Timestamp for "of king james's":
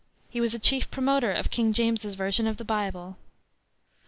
1.31-2.15